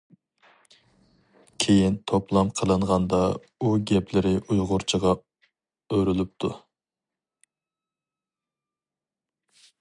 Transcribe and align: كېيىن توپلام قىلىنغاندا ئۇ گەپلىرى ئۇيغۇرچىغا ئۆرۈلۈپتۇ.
كېيىن 1.63 1.99
توپلام 2.11 2.49
قىلىنغاندا 2.59 3.19
ئۇ 3.59 3.73
گەپلىرى 3.91 4.33
ئۇيغۇرچىغا 4.39 5.13
ئۆرۈلۈپتۇ. 5.91 6.53